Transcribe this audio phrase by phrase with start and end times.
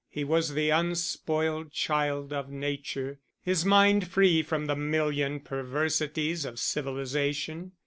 [0.09, 6.57] He was the unspoiled child of nature; his mind free from the million perversities of
[6.57, 7.73] civilisation.